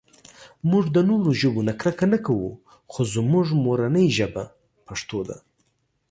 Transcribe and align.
مونږ 0.69 0.85
د 0.95 0.97
نورو 1.09 1.29
ژبو 1.39 1.61
نه 1.67 1.73
کرکه 1.81 2.05
نهٔ 2.11 2.19
کوؤ 2.25 2.49
خو 2.91 3.01
زمونږ 3.13 3.47
مورنۍ 3.65 4.07
ژبه 4.17 4.43
پښتو 4.87 5.19
ده 5.27 5.37